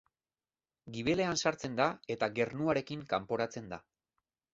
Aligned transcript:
Gibelean 0.95 1.37
sartzen 1.43 1.75
da 1.79 1.87
eta 2.15 2.29
gernuarekin 2.39 3.05
kanporatzen 3.13 3.69
da. 3.75 3.81